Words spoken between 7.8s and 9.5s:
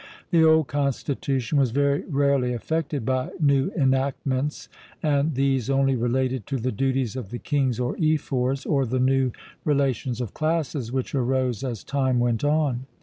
Ephors, or the new